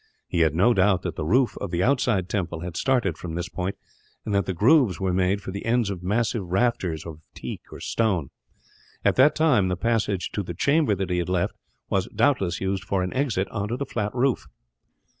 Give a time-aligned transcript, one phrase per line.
[0.27, 3.49] He had no doubt that the roof of the outside temple had started from this
[3.49, 3.75] point;
[4.25, 7.79] and that the grooves were made for the ends of massive rafters, of teak or
[7.79, 8.31] stone.
[9.05, 11.53] At that time the passage to the chamber that he had left
[11.87, 14.47] was, doubtless, used for an exit on to the flat roof.